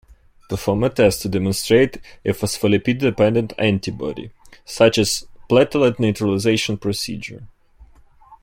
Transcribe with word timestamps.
Perform 0.49 0.83
a 0.83 0.89
test 0.89 1.21
to 1.21 1.29
demonstrate 1.29 1.97
a 2.25 2.29
phospholipid-dependent 2.29 3.53
antibody, 3.59 4.31
such 4.65 4.97
as 4.97 5.27
a 5.47 5.53
platelet 5.53 5.99
neutralization 5.99 6.75
procedure. 6.75 7.47